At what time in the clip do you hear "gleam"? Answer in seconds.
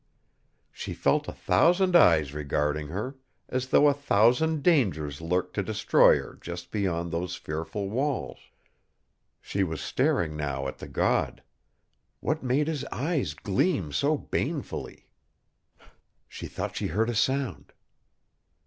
13.35-13.91